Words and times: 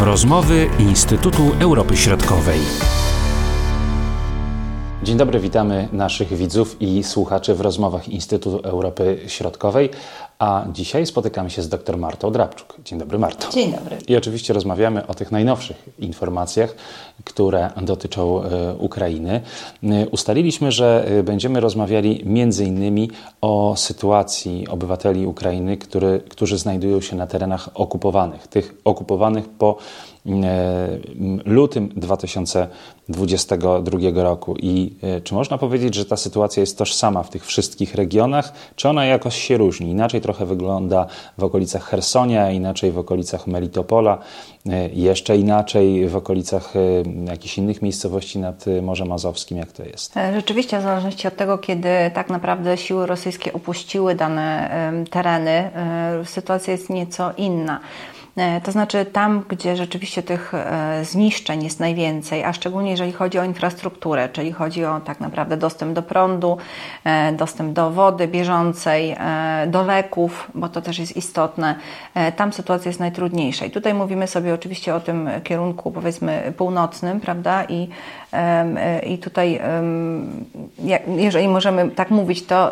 Rozmowy 0.00 0.70
Instytutu 0.78 1.42
Europy 1.60 1.96
Środkowej. 1.96 2.60
Dzień 5.02 5.16
dobry, 5.16 5.40
witamy 5.40 5.88
naszych 5.92 6.28
widzów 6.28 6.76
i 6.82 7.02
słuchaczy 7.04 7.54
w 7.54 7.60
rozmowach 7.60 8.08
Instytutu 8.08 8.58
Europy 8.58 9.18
Środkowej. 9.26 9.90
A 10.38 10.64
dzisiaj 10.72 11.06
spotykamy 11.06 11.50
się 11.50 11.62
z 11.62 11.68
dr 11.68 11.98
Martą 11.98 12.32
Drabczuk. 12.32 12.76
Dzień 12.84 12.98
dobry, 12.98 13.18
Marto. 13.18 13.52
Dzień 13.52 13.72
dobry. 13.72 13.98
I 14.08 14.16
oczywiście 14.16 14.54
rozmawiamy 14.54 15.06
o 15.06 15.14
tych 15.14 15.32
najnowszych 15.32 15.88
informacjach, 15.98 16.74
które 17.24 17.70
dotyczą 17.82 18.42
e, 18.42 18.74
Ukrainy. 18.74 19.40
E, 19.82 20.08
ustaliliśmy, 20.08 20.72
że 20.72 21.04
e, 21.08 21.22
będziemy 21.22 21.60
rozmawiali 21.60 22.22
między 22.24 22.64
innymi 22.64 23.10
o 23.40 23.74
sytuacji 23.76 24.68
obywateli 24.68 25.26
Ukrainy, 25.26 25.76
który, 25.76 26.20
którzy 26.28 26.58
znajdują 26.58 27.00
się 27.00 27.16
na 27.16 27.26
terenach 27.26 27.68
okupowanych, 27.74 28.46
tych 28.46 28.74
okupowanych 28.84 29.48
po 29.48 29.76
lutym 31.44 31.88
2022 31.96 34.22
roku. 34.22 34.56
I 34.58 34.96
czy 35.24 35.34
można 35.34 35.58
powiedzieć, 35.58 35.94
że 35.94 36.04
ta 36.04 36.16
sytuacja 36.16 36.60
jest 36.60 36.78
tożsama 36.78 37.22
w 37.22 37.30
tych 37.30 37.46
wszystkich 37.46 37.94
regionach, 37.94 38.52
czy 38.76 38.88
ona 38.88 39.04
jakoś 39.04 39.42
się 39.42 39.56
różni? 39.56 39.90
Inaczej 39.90 40.20
trochę 40.20 40.46
wygląda 40.46 41.06
w 41.38 41.44
okolicach 41.44 41.84
Hersonia, 41.84 42.50
inaczej 42.50 42.92
w 42.92 42.98
okolicach 42.98 43.46
Melitopola, 43.46 44.18
e, 44.66 44.88
jeszcze 44.88 45.36
inaczej 45.36 46.08
w 46.08 46.16
okolicach 46.16 46.74
e, 46.76 46.80
jakichś 47.30 47.58
innych 47.58 47.82
miejscowości 47.82 48.38
nad 48.38 48.68
e, 48.68 48.82
Morzem 48.82 49.12
Azowskim. 49.12 49.58
Jak 49.58 49.72
to 49.72 49.84
jest? 49.84 50.14
Rzeczywiście, 50.34 50.78
w 50.78 50.82
zależności 50.82 51.28
od 51.28 51.36
tego, 51.36 51.58
kiedy 51.58 51.88
tak 52.14 52.30
naprawdę 52.30 52.76
siły 52.76 53.06
rosyjskie 53.06 53.52
opuściły 53.52 54.14
dane 54.14 54.48
tereny, 55.10 55.70
sytuacja 56.24 56.72
jest 56.72 56.90
nieco 56.90 57.32
inna. 57.36 57.80
E, 58.38 58.60
to 58.60 58.72
znaczy 58.72 59.04
tam, 59.04 59.44
gdzie 59.48 59.76
rzeczywiście 59.76 60.22
tych 60.22 60.54
e, 60.54 61.04
zniszczeń 61.04 61.64
jest 61.64 61.80
najwięcej, 61.80 62.44
a 62.44 62.52
szczególnie 62.52 62.90
jeżeli 62.90 63.12
chodzi 63.12 63.38
o 63.38 63.44
infrastrukturę, 63.44 64.28
czyli 64.28 64.52
chodzi 64.52 64.84
o 64.84 65.00
tak 65.00 65.20
naprawdę 65.20 65.56
dostęp 65.56 65.92
do 65.92 66.02
prądu, 66.02 66.56
e, 67.04 67.32
dostęp 67.32 67.72
do 67.72 67.90
wody 67.90 68.28
bieżącej, 68.28 69.16
do 69.66 69.82
leków, 69.82 70.50
bo 70.54 70.68
to 70.68 70.82
też 70.82 70.98
jest 70.98 71.16
istotne, 71.16 71.74
tam 72.36 72.52
sytuacja 72.52 72.88
jest 72.88 73.00
najtrudniejsza. 73.00 73.64
I 73.64 73.70
tutaj 73.70 73.94
mówimy 73.94 74.26
sobie 74.26 74.54
oczywiście 74.54 74.94
o 74.94 75.00
tym 75.00 75.30
kierunku 75.44 75.92
powiedzmy 75.92 76.52
północnym, 76.56 77.20
prawda? 77.20 77.64
I, 77.64 77.88
i 79.06 79.18
tutaj, 79.18 79.60
jeżeli 81.16 81.48
możemy 81.48 81.90
tak 81.90 82.10
mówić, 82.10 82.46
to 82.46 82.70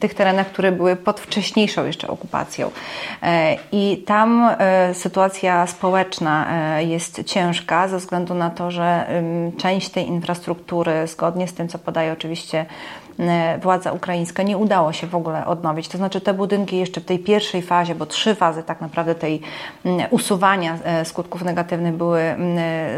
tych 0.00 0.14
terenach, 0.14 0.46
które 0.46 0.72
były 0.72 0.96
pod 0.96 1.20
wcześniejszą 1.20 1.86
jeszcze 1.86 2.08
okupacją. 2.08 2.70
I 3.72 4.04
tam 4.06 4.50
sytuacja 4.92 5.07
sytuacja 5.08 5.66
społeczna 5.66 6.46
e, 6.76 6.84
jest 6.84 7.24
ciężka 7.24 7.88
ze 7.88 7.98
względu 7.98 8.34
na 8.34 8.50
to, 8.50 8.70
że 8.70 9.06
część 9.58 9.88
tej 9.88 10.06
infrastruktury, 10.06 11.06
zgodnie 11.06 11.48
z 11.48 11.54
tym, 11.54 11.68
co 11.68 11.78
podaje 11.78 12.12
oczywiście 12.12 12.66
władza 13.62 13.92
ukraińska 13.92 14.42
nie 14.42 14.58
udało 14.58 14.92
się 14.92 15.06
w 15.06 15.14
ogóle 15.14 15.46
odnowić. 15.46 15.88
To 15.88 15.98
znaczy 15.98 16.20
te 16.20 16.34
budynki 16.34 16.76
jeszcze 16.76 17.00
w 17.00 17.04
tej 17.04 17.18
pierwszej 17.18 17.62
fazie, 17.62 17.94
bo 17.94 18.06
trzy 18.06 18.34
fazy 18.34 18.62
tak 18.62 18.80
naprawdę 18.80 19.14
tej 19.14 19.40
usuwania 20.10 20.78
e, 20.84 21.04
skutków 21.04 21.42
negatywnych 21.42 21.94
były 21.94 22.36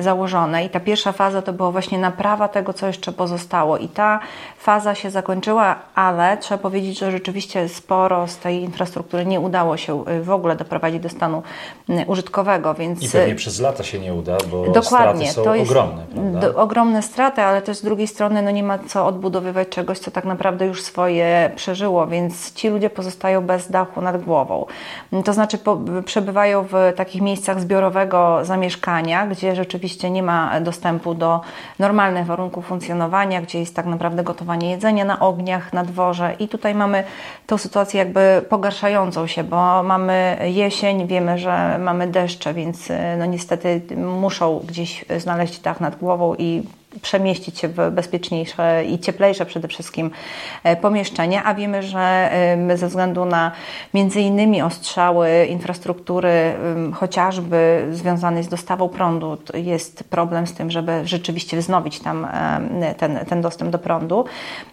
założone 0.00 0.64
i 0.64 0.70
ta 0.70 0.80
pierwsza 0.80 1.12
faza 1.12 1.42
to 1.42 1.52
była 1.52 1.70
właśnie 1.70 1.98
naprawa 1.98 2.48
tego, 2.48 2.72
co 2.72 2.86
jeszcze 2.86 3.12
pozostało 3.12 3.78
i 3.78 3.88
ta 3.88 4.20
faza 4.58 4.94
się 4.94 5.10
zakończyła, 5.10 5.76
ale 5.94 6.36
trzeba 6.36 6.58
powiedzieć, 6.58 6.98
że 6.98 7.10
rzeczywiście 7.10 7.68
sporo 7.68 8.28
z 8.28 8.38
tej 8.38 8.62
infrastruktury 8.62 9.26
nie 9.26 9.40
udało 9.40 9.76
się 9.76 10.04
e, 10.06 10.20
w 10.20 10.30
ogóle 10.30 10.56
doprowadzić 10.56 11.02
do 11.02 11.08
stanu 11.08 11.42
użytkowego, 12.06 12.74
więc... 12.74 13.02
I 13.02 13.08
pewnie 13.08 13.34
przez 13.34 13.60
lata 13.60 13.84
się 13.84 13.98
nie 13.98 14.14
uda, 14.14 14.36
bo 14.50 14.66
Dokładnie, 14.72 15.30
straty 15.30 15.34
są 15.34 15.42
to 15.44 15.54
jest 15.54 15.70
ogromne, 15.70 16.06
prawda? 16.14 16.60
ogromne 16.60 17.02
straty, 17.02 17.42
ale 17.42 17.62
też 17.62 17.76
z 17.76 17.82
drugiej 17.82 18.06
strony 18.06 18.42
no 18.42 18.50
nie 18.50 18.62
ma 18.62 18.78
co 18.78 19.06
odbudowywać 19.06 19.68
czegoś, 19.68 19.98
co 19.98 20.09
tak 20.10 20.24
naprawdę 20.24 20.66
już 20.66 20.82
swoje 20.82 21.50
przeżyło, 21.56 22.06
więc 22.06 22.52
ci 22.54 22.68
ludzie 22.68 22.90
pozostają 22.90 23.46
bez 23.46 23.70
dachu 23.70 24.00
nad 24.00 24.24
głową. 24.24 24.66
To 25.24 25.32
znaczy 25.32 25.58
po, 25.58 25.78
przebywają 26.04 26.62
w 26.62 26.74
takich 26.96 27.22
miejscach 27.22 27.60
zbiorowego 27.60 28.44
zamieszkania, 28.44 29.26
gdzie 29.26 29.56
rzeczywiście 29.56 30.10
nie 30.10 30.22
ma 30.22 30.60
dostępu 30.60 31.14
do 31.14 31.40
normalnych 31.78 32.26
warunków 32.26 32.66
funkcjonowania, 32.66 33.42
gdzie 33.42 33.60
jest 33.60 33.76
tak 33.76 33.86
naprawdę 33.86 34.22
gotowanie 34.22 34.70
jedzenia 34.70 35.04
na 35.04 35.20
ogniach, 35.20 35.72
na 35.72 35.84
dworze 35.84 36.34
i 36.38 36.48
tutaj 36.48 36.74
mamy 36.74 37.04
tą 37.46 37.58
sytuację 37.58 37.98
jakby 37.98 38.42
pogarszającą 38.48 39.26
się, 39.26 39.44
bo 39.44 39.82
mamy 39.82 40.38
jesień, 40.44 41.06
wiemy, 41.06 41.38
że 41.38 41.78
mamy 41.78 42.06
deszcze, 42.06 42.54
więc 42.54 42.88
no 43.18 43.26
niestety 43.26 43.82
muszą 43.96 44.60
gdzieś 44.66 45.04
znaleźć 45.18 45.60
dach 45.60 45.80
nad 45.80 45.96
głową 45.96 46.34
i 46.34 46.62
przemieścić 47.02 47.58
się 47.58 47.68
w 47.68 47.90
bezpieczniejsze 47.90 48.84
i 48.84 48.98
cieplejsze 48.98 49.46
przede 49.46 49.68
wszystkim 49.68 50.10
e, 50.64 50.76
pomieszczenie, 50.76 51.42
a 51.42 51.54
wiemy, 51.54 51.82
że 51.82 52.30
ze 52.74 52.88
względu 52.88 53.24
na 53.24 53.52
między 53.94 54.20
innymi 54.20 54.62
ostrzały 54.62 55.46
infrastruktury, 55.46 56.54
chociażby 56.94 57.88
związanej 57.90 58.42
z 58.42 58.48
dostawą 58.48 58.88
prądu, 58.88 59.38
jest 59.54 60.04
problem 60.04 60.46
z 60.46 60.54
tym, 60.54 60.70
żeby 60.70 61.00
rzeczywiście 61.04 61.56
wznowić 61.56 62.00
tam 62.00 62.26
ten, 62.98 63.18
ten 63.28 63.40
dostęp 63.40 63.70
do 63.70 63.78
prądu. 63.78 64.24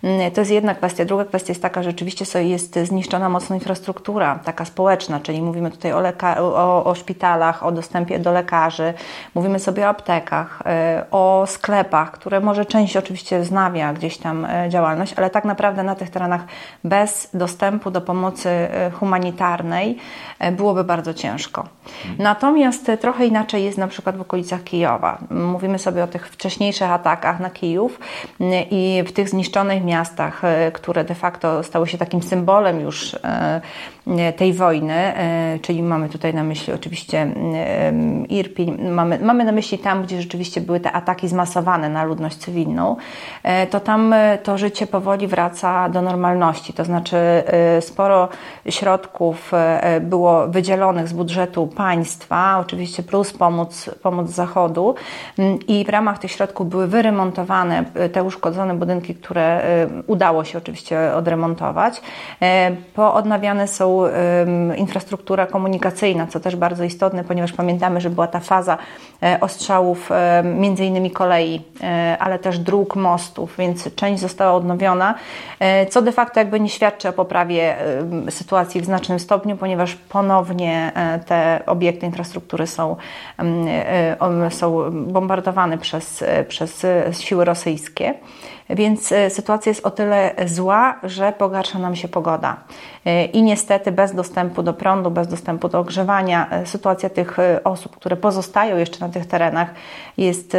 Mm, 0.04 0.32
to 0.32 0.42
jest 0.42 0.52
jedna 0.52 0.76
kwestia. 0.76 1.06
Druga 1.06 1.26
kwestia 1.26 1.52
jest 1.52 1.62
taka, 1.62 1.84
że 1.84 1.90
rzeczywiście 1.90 2.44
jest 2.44 2.80
zniszczona 2.84 3.30
mocno 3.30 3.56
infrastruktura, 3.56 4.40
taka 4.44 4.66
społeczna, 4.66 5.20
czyli 5.20 5.42
mówimy 5.42 5.72
tutaj 5.72 5.94
o, 5.94 6.00
leka- 6.00 6.40
o, 6.40 6.86
o 6.86 6.96
szpitalach, 6.96 7.66
o 7.66 7.72
dostępie 7.72 8.20
do 8.20 8.32
lekarzy, 8.32 8.94
mówimy 9.36 9.60
sobie 9.60 9.86
o 9.86 9.90
aptekach, 9.90 10.62
e, 10.66 11.06
o 11.12 11.44
sklepach, 11.48 12.07
które 12.12 12.40
może 12.40 12.66
część 12.66 12.98
oczywiście 12.98 13.44
znawia 13.44 13.94
gdzieś 13.94 14.18
tam 14.18 14.46
e, 14.46 14.70
działalność, 14.70 15.14
ale 15.18 15.30
tak 15.30 15.46
naprawdę 15.46 15.84
na 15.84 15.96
tych 15.96 16.10
terenach 16.10 16.46
bez 16.84 17.30
dostępu 17.34 17.92
do 17.92 18.02
pomocy 18.02 18.50
e, 18.50 18.92
humanitarnej 18.92 19.98
e, 20.40 20.52
byłoby 20.52 20.84
bardzo 20.84 21.14
ciężko. 21.14 21.68
Natomiast 22.20 22.92
trochę 23.00 23.26
inaczej 23.26 23.64
jest 23.64 23.78
na 23.78 23.88
przykład 23.88 24.18
w 24.18 24.22
okolicach 24.22 24.64
Kijowa. 24.64 25.18
Mówimy 25.30 25.80
sobie 25.80 26.04
o 26.04 26.08
tych 26.08 26.30
wcześniejszych 26.30 26.92
atakach 26.92 27.40
na 27.40 27.50
Kijów 27.50 28.00
i 28.72 29.04
w 29.08 29.12
tych 29.12 29.30
zniszczonych 29.30 29.84
miastach, 29.84 30.42
które 30.74 31.04
de 31.04 31.16
facto 31.16 31.64
stały 31.64 31.88
się 31.88 31.98
takim 31.98 32.24
symbolem 32.24 32.80
już 32.80 33.16
tej 34.38 34.54
wojny, 34.54 35.14
czyli 35.62 35.84
mamy 35.84 36.10
tutaj 36.10 36.34
na 36.34 36.44
myśli 36.44 36.74
oczywiście 36.74 37.28
Irpiń, 38.30 38.90
mamy, 38.90 39.20
mamy 39.20 39.44
na 39.44 39.52
myśli 39.52 39.78
tam, 39.78 40.04
gdzie 40.04 40.22
rzeczywiście 40.22 40.62
były 40.62 40.80
te 40.80 40.92
ataki 40.92 41.28
zmasowane 41.28 41.90
na 41.98 42.04
ludność 42.04 42.38
cywilną, 42.38 42.96
e, 43.44 43.68
to 43.68 43.80
tam 43.80 44.14
e, 44.14 44.38
to 44.38 44.58
życie 44.58 44.88
powoli 44.88 45.28
wraca 45.28 45.90
do 45.90 46.02
normalności. 46.02 46.74
To 46.74 46.86
znaczy 46.86 47.18
e, 47.18 47.82
sporo 47.82 48.30
środków 48.70 49.52
było 50.02 50.48
wydzielonych 50.48 51.08
z 51.08 51.14
budżetu 51.14 51.68
państwa, 51.68 52.58
oczywiście 52.60 53.04
plus 53.04 53.34
pomoc, 53.34 53.90
pomoc 54.02 54.30
Zachodu 54.30 54.96
mm, 55.40 55.60
i 55.68 55.86
w 55.86 55.90
ramach 55.90 56.20
tych 56.20 56.32
środków 56.32 56.70
były 56.70 56.88
wyremontowane 56.88 57.84
te 58.14 58.24
uszkodzone 58.24 58.74
budynki, 58.74 59.16
które 59.16 59.62
udało 60.08 60.44
się 60.44 60.58
oczywiście 60.58 61.16
odremontować. 61.16 62.02
Poodnawiane 62.96 63.68
są 63.68 64.04
infrastruktura 64.78 65.46
komunikacyjna, 65.46 66.28
co 66.28 66.40
też 66.40 66.56
bardzo 66.56 66.84
istotne, 66.84 67.24
ponieważ 67.24 67.54
pamiętamy, 67.54 68.02
że 68.02 68.10
była 68.10 68.28
ta 68.28 68.40
faza 68.40 68.78
ostrzałów 69.42 70.10
między 70.44 70.86
innymi 70.86 71.12
kolei 71.12 71.62
ale 72.20 72.40
też 72.40 72.60
dróg, 72.60 72.96
mostów, 72.96 73.56
więc 73.58 73.96
część 73.96 74.22
została 74.22 74.54
odnowiona, 74.54 75.16
e, 75.60 75.86
co 75.86 76.02
de 76.02 76.12
facto 76.12 76.40
jakby 76.40 76.60
nie 76.60 76.70
świadczy 76.70 77.10
o 77.10 77.14
poprawie 77.14 77.78
e, 78.28 78.32
sytuacji 78.32 78.82
w 78.82 78.86
znacznym 78.86 79.20
stopniu, 79.20 79.58
ponieważ 79.58 79.96
ponownie 79.96 80.92
te 81.26 81.60
obiekty 81.66 82.06
infrastruktury 82.06 82.68
są, 82.68 82.96
są 84.50 84.92
bombardowane 84.92 85.78
przez, 85.78 86.24
przez 86.48 86.86
siły 87.12 87.46
rosyjskie. 87.46 88.14
Więc 88.70 89.12
e, 89.12 89.30
sytuacja 89.30 89.70
jest 89.70 89.86
o 89.86 89.92
tyle 89.92 90.36
zła, 90.46 91.00
że 91.04 91.34
pogarsza 91.38 91.80
nam 91.80 91.96
się 91.96 92.08
pogoda. 92.08 92.58
E, 93.06 93.26
I 93.26 93.42
niestety 93.44 93.92
bez 93.92 94.16
dostępu 94.16 94.64
do 94.64 94.74
prądu, 94.74 95.12
bez 95.12 95.28
dostępu 95.28 95.70
do 95.70 95.80
ogrzewania, 95.80 96.50
e, 96.50 96.66
sytuacja 96.66 97.10
tych 97.10 97.38
osób, 97.64 97.96
które 97.96 98.16
pozostają 98.16 98.78
jeszcze 98.78 99.06
na 99.06 99.14
tych 99.14 99.26
terenach 99.26 99.70
jest 100.18 100.58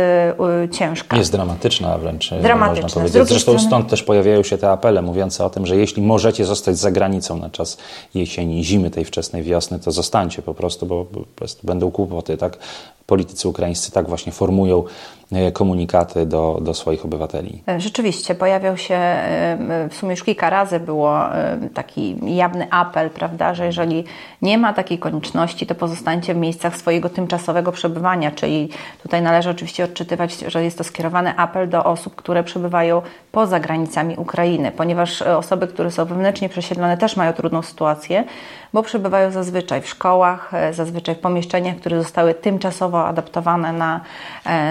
ciężka. 0.70 1.17
Jest 1.19 1.32
dramatyczna 1.32 1.99
wręcz, 1.99 2.31
dramatyczna. 2.43 2.82
można 2.82 3.00
powiedzieć. 3.00 3.29
Zresztą 3.29 3.53
strony... 3.53 3.61
stąd 3.61 3.88
też 3.88 4.03
pojawiają 4.03 4.43
się 4.43 4.59
te 4.59 4.70
apele 4.70 5.03
mówiące 5.03 5.44
o 5.44 5.50
tym, 5.50 5.67
że 5.67 5.76
jeśli 5.76 6.03
możecie 6.03 6.44
zostać 6.44 6.79
za 6.79 6.91
granicą 6.91 7.37
na 7.37 7.50
czas 7.50 7.79
jesieni, 8.15 8.65
zimy, 8.65 8.91
tej 8.91 9.05
wczesnej 9.05 9.43
wiosny, 9.43 9.79
to 9.79 9.93
zostańcie 9.93 10.43
po 10.43 10.55
prostu, 10.55 10.87
bo 10.87 11.05
po 11.05 11.20
prostu 11.20 11.67
będą 11.67 11.91
kłopoty, 11.91 12.37
tak? 12.37 12.59
Politycy 13.08 13.49
ukraińscy 13.49 13.93
tak 13.93 14.08
właśnie 14.08 14.32
formują 14.32 14.84
E, 15.32 15.52
komunikaty 15.52 16.26
do, 16.26 16.58
do 16.62 16.75
swoich 16.75 17.05
obywateli. 17.05 17.62
E, 17.69 17.81
rzeczywiście, 17.81 18.34
pojawiał 18.34 18.76
się 18.76 18.94
e, 18.94 19.88
w 19.90 19.94
sumie 19.94 20.10
już 20.10 20.25
kilka 20.25 20.50
razy 20.50 20.81
było 20.81 21.20
taki 21.75 22.37
jawny 22.37 22.70
apel, 22.70 23.10
prawda, 23.10 23.55
że 23.55 23.66
jeżeli 23.66 24.05
nie 24.43 24.58
ma 24.58 24.72
takiej 24.72 24.99
konieczności, 24.99 25.66
to 25.66 25.75
pozostańcie 25.75 26.34
w 26.34 26.37
miejscach 26.37 26.76
swojego 26.76 27.08
tymczasowego 27.08 27.72
przebywania, 27.72 28.31
czyli 28.31 28.69
tutaj 29.02 29.22
należy 29.22 29.50
oczywiście 29.50 29.84
odczytywać, 29.84 30.38
że 30.38 30.64
jest 30.64 30.78
to 30.78 30.84
skierowany 30.84 31.37
apel 31.37 31.69
do 31.69 31.84
osób, 31.84 32.14
które 32.14 32.44
przebywają 32.44 33.02
poza 33.32 33.60
granicami 33.60 34.16
Ukrainy, 34.16 34.72
ponieważ 34.72 35.22
osoby, 35.22 35.66
które 35.66 35.90
są 35.90 36.05
wewnętrznie 36.05 36.49
przesiedlone 36.49 36.96
też 36.96 37.16
mają 37.16 37.32
trudną 37.32 37.62
sytuację, 37.62 38.25
bo 38.73 38.82
przebywają 38.82 39.31
zazwyczaj 39.31 39.81
w 39.81 39.88
szkołach, 39.88 40.53
zazwyczaj 40.73 41.15
w 41.15 41.19
pomieszczeniach, 41.19 41.76
które 41.76 41.99
zostały 41.99 42.35
tymczasowo 42.35 43.06
adaptowane 43.06 43.73
na, 43.73 44.00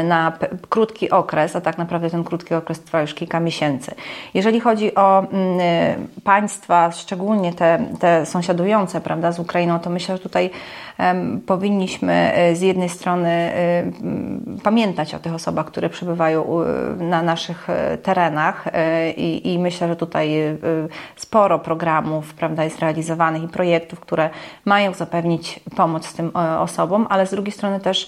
na 0.04 0.38
krótki 0.70 1.10
okres, 1.10 1.56
a 1.56 1.62
tak 1.62 1.78
naprawdę 1.78 2.10
ten 2.10 2.24
krótki 2.24 2.54
okres 2.54 2.80
trwa 2.80 3.02
już 3.02 3.14
kilka 3.14 3.40
miesięcy. 3.40 3.96
Jeżeli 4.34 4.60
chodzi 4.60 4.96
o 4.96 5.20
mm, 5.20 5.60
y, 5.60 6.22
państwa, 6.24 6.92
szczególnie 6.92 7.54
te, 7.54 7.86
te 8.00 8.26
sąsiadujące 8.26 9.02
prawda, 9.02 9.32
z 9.32 9.40
Ukrainą, 9.40 9.80
to 9.80 9.90
myślę, 9.90 10.18
że 10.18 10.24
tutaj 10.24 10.50
powinniśmy 11.46 12.34
z 12.54 12.62
jednej 12.62 12.90
strony 12.90 13.52
pamiętać 14.64 15.16
o 15.16 15.20
tych 15.20 15.34
osobach, 15.34 15.66
które 15.66 15.90
przebywają 15.90 16.46
na 17.00 17.22
naszych 17.22 17.68
terenach 18.04 18.66
i, 19.18 19.54
i 19.54 19.60
myślę, 19.60 19.88
że 19.88 19.96
tutaj 19.96 20.58
sporo 21.16 21.60
programów 21.60 22.34
prawda, 22.34 22.64
jest 22.64 22.80
realizowanych 22.80 23.44
i 23.44 23.48
projektów, 23.48 23.87
które 23.96 24.30
mają 24.66 24.94
zapewnić 24.94 25.60
pomoc 25.76 26.14
tym 26.14 26.32
osobom, 26.60 27.08
ale 27.10 27.28
z 27.28 27.32
drugiej 27.32 27.52
strony 27.52 27.80
też 27.80 28.08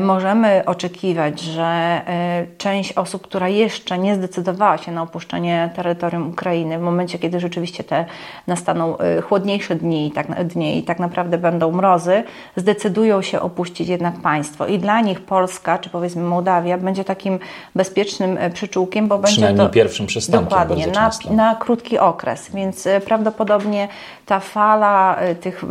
możemy 0.00 0.62
oczekiwać, 0.66 1.40
że 1.40 1.92
E, 2.06 2.46
część 2.58 2.92
osób, 2.92 3.22
która 3.22 3.48
jeszcze 3.48 3.98
nie 3.98 4.14
zdecydowała 4.14 4.78
się 4.78 4.92
na 4.92 5.02
opuszczenie 5.02 5.70
terytorium 5.76 6.30
Ukrainy, 6.30 6.78
w 6.78 6.82
momencie, 6.82 7.18
kiedy 7.18 7.40
rzeczywiście 7.40 7.84
te 7.84 8.04
nastaną 8.46 8.98
e, 8.98 9.20
chłodniejsze 9.20 9.74
dni 9.74 10.06
i 10.06 10.10
tak, 10.10 10.44
dni 10.46 10.78
i 10.78 10.82
tak 10.82 10.98
naprawdę 10.98 11.38
będą 11.38 11.72
mrozy, 11.72 12.24
zdecydują 12.56 13.22
się 13.22 13.40
opuścić 13.40 13.88
jednak 13.88 14.20
państwo. 14.20 14.66
I 14.66 14.78
dla 14.78 15.00
nich 15.00 15.20
Polska, 15.20 15.78
czy 15.78 15.90
powiedzmy 15.90 16.22
Mołdawia, 16.22 16.78
będzie 16.78 17.04
takim 17.04 17.38
bezpiecznym 17.74 18.38
e, 18.38 18.50
przyczółkiem, 18.50 19.08
bo 19.08 19.18
będzie 19.18 19.54
to 19.54 19.68
pierwszym 19.68 20.06
przystankiem 20.06 20.48
dokładnie 20.48 20.86
na, 20.86 21.10
na 21.30 21.54
krótki 21.54 21.98
okres. 21.98 22.50
Więc 22.54 22.88
prawdopodobnie 23.06 23.88
ta 24.26 24.40
fala 24.40 25.01
tych, 25.40 25.64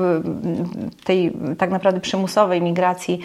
tej 1.04 1.34
tak 1.58 1.72
naprawdę 1.72 2.00
przymusowej 2.00 2.62
migracji 2.62 3.20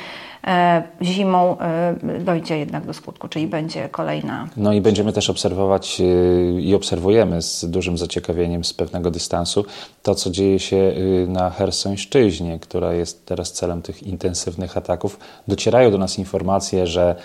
E, 0.47 0.83
zimą 1.03 1.59
e, 1.59 1.95
dojdzie 2.21 2.59
jednak 2.59 2.87
do 2.87 2.95
skutku, 2.95 3.29
czyli 3.29 3.47
będzie 3.47 3.89
kolejna. 3.89 4.49
No 4.57 4.73
i 4.73 4.81
będziemy 4.81 5.13
też 5.13 5.31
obserwować 5.31 6.01
e, 6.01 6.61
i 6.61 6.75
obserwujemy 6.75 7.43
z 7.43 7.71
dużym 7.71 7.99
zaciekawieniem, 7.99 8.65
z 8.65 8.73
pewnego 8.73 9.11
dystansu, 9.11 9.65
to 10.03 10.15
co 10.15 10.31
dzieje 10.31 10.59
się 10.59 10.95
na 11.29 11.51
Hersońszczyźnie, 11.51 12.59
która 12.59 12.93
jest 12.93 13.27
teraz 13.27 13.53
celem 13.53 13.83
tych 13.83 14.03
intensywnych 14.03 14.77
ataków. 14.77 15.19
Docierają 15.49 15.91
do 15.91 15.99
nas 15.99 16.19
informacje, 16.19 16.87
że 16.87 17.17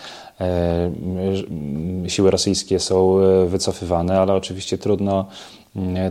siły 2.07 2.31
rosyjskie 2.31 2.80
są 2.80 3.18
wycofywane, 3.48 4.19
ale 4.19 4.34
oczywiście 4.34 4.77
trudno 4.77 5.25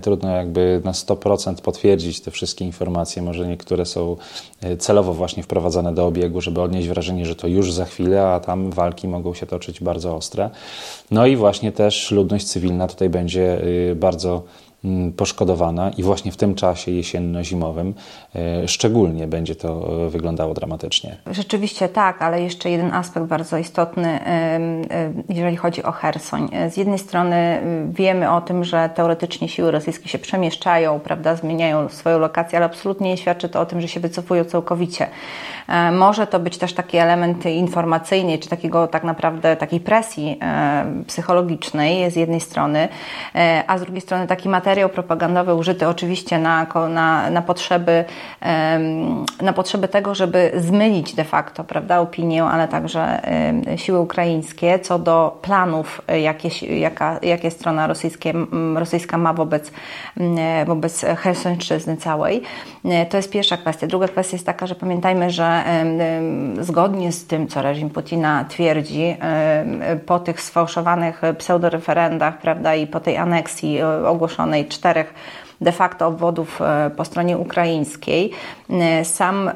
Trudno 0.02 0.36
jakby 0.36 0.80
na 0.84 0.92
100% 0.92 1.54
potwierdzić 1.62 2.20
te 2.20 2.30
wszystkie 2.30 2.64
informacje. 2.64 3.22
Może 3.22 3.48
niektóre 3.48 3.86
są 3.86 4.16
e, 4.60 4.76
celowo 4.76 5.14
właśnie 5.14 5.42
wprowadzane 5.42 5.94
do 5.94 6.06
obiegu, 6.06 6.40
żeby 6.40 6.60
odnieść 6.60 6.88
wrażenie, 6.88 7.26
że 7.26 7.36
to 7.36 7.46
już 7.46 7.72
za 7.72 7.84
chwilę, 7.84 8.26
a 8.26 8.40
tam 8.40 8.70
walki 8.70 9.08
mogą 9.08 9.34
się 9.34 9.46
toczyć 9.46 9.80
bardzo 9.80 10.16
ostre. 10.16 10.50
No 11.10 11.26
i 11.26 11.36
właśnie 11.36 11.72
też 11.72 12.10
ludność 12.10 12.46
cywilna 12.46 12.88
tutaj 12.88 13.10
będzie 13.10 13.64
y, 13.64 13.96
bardzo 13.96 14.42
Mm, 14.42 14.69
poszkodowana 15.16 15.90
i 15.90 16.02
właśnie 16.02 16.32
w 16.32 16.36
tym 16.36 16.54
czasie 16.54 16.90
jesienno-zimowym 16.90 17.94
e, 18.34 18.68
szczególnie 18.68 19.26
będzie 19.26 19.54
to 19.54 19.88
e, 20.06 20.10
wyglądało 20.10 20.54
dramatycznie. 20.54 21.16
Rzeczywiście 21.30 21.88
tak, 21.88 22.22
ale 22.22 22.42
jeszcze 22.42 22.70
jeden 22.70 22.94
aspekt 22.94 23.26
bardzo 23.26 23.58
istotny, 23.58 24.20
jeżeli 25.28 25.56
chodzi 25.56 25.82
o 25.82 25.92
Hersoń. 25.92 26.48
Z 26.70 26.76
jednej 26.76 26.98
strony 26.98 27.60
wiemy 27.92 28.30
o 28.30 28.40
tym, 28.40 28.64
że 28.64 28.90
teoretycznie 28.94 29.48
siły 29.48 29.70
rosyjskie 29.70 30.08
się 30.08 30.18
przemieszczają, 30.18 31.00
prawda, 31.00 31.36
zmieniają 31.36 31.88
swoją 31.88 32.18
lokację, 32.18 32.58
ale 32.58 32.66
absolutnie 32.66 33.10
nie 33.10 33.16
świadczy 33.16 33.48
to 33.48 33.60
o 33.60 33.66
tym, 33.66 33.80
że 33.80 33.88
się 33.88 34.00
wycofują 34.00 34.44
całkowicie. 34.44 35.06
E, 35.68 35.92
może 35.92 36.26
to 36.26 36.40
być 36.40 36.58
też 36.58 36.72
taki 36.72 36.96
element 36.96 37.46
informacyjny, 37.46 38.38
czy 38.38 38.48
takiego 38.48 38.86
tak 38.86 39.04
naprawdę 39.04 39.56
takiej 39.56 39.80
presji 39.80 40.38
psychologicznej 41.06 42.10
z 42.10 42.16
jednej 42.16 42.40
strony, 42.40 42.88
a 43.66 43.78
z 43.78 43.80
drugiej 43.80 44.00
strony 44.00 44.26
taki 44.26 44.48
materiał, 44.48 44.69
materiał 44.70 44.88
propagandowy 44.88 45.54
użyty 45.54 45.88
oczywiście 45.88 46.38
na, 46.38 46.66
na, 46.88 47.30
na, 47.30 47.42
potrzeby, 47.42 48.04
na 49.42 49.52
potrzeby 49.52 49.88
tego, 49.88 50.14
żeby 50.14 50.52
zmylić 50.56 51.14
de 51.14 51.24
facto 51.24 51.64
prawda, 51.64 52.00
opinię, 52.00 52.44
ale 52.44 52.68
także 52.68 53.20
siły 53.76 54.00
ukraińskie 54.00 54.78
co 54.78 54.98
do 54.98 55.38
planów, 55.42 56.02
jakie, 56.22 56.78
jaka, 56.78 57.18
jakie 57.22 57.50
strona 57.50 57.86
rosyjskie, 57.86 58.32
rosyjska 58.74 59.18
ma 59.18 59.32
wobec, 59.32 59.72
wobec 60.66 61.04
Helsońszczyzny 61.04 61.96
całej. 61.96 62.42
E, 62.84 63.06
to 63.06 63.16
jest 63.16 63.30
pierwsza 63.30 63.56
kwestia. 63.56 63.86
Druga 63.86 64.08
kwestia 64.08 64.34
jest 64.34 64.46
taka, 64.46 64.66
że 64.66 64.74
pamiętajmy, 64.74 65.30
że 65.30 65.64
zgodnie 66.60 67.12
z 67.12 67.26
tym, 67.26 67.48
co 67.48 67.62
reżim 67.62 67.90
Putina 67.90 68.44
twierdzi, 68.48 69.16
po 70.06 70.18
tych 70.18 70.40
sfałszowanych 70.40 71.22
pseudoreferendach 71.38 72.38
prawda, 72.38 72.74
i 72.74 72.86
po 72.86 73.00
tej 73.00 73.16
aneksji 73.16 73.78
e, 73.78 74.08
ogłoszonej 74.60 74.68
czterech 74.68 75.14
de 75.60 75.72
facto 75.72 76.06
obwodów 76.06 76.60
e, 76.62 76.90
po 76.96 77.04
stronie 77.04 77.38
ukraińskiej. 77.38 78.30
E, 78.70 79.04
sam 79.04 79.50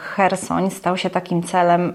Hersoń 0.00 0.70
stał 0.70 0.96
się 0.96 1.10
takim 1.10 1.42
celem, 1.42 1.92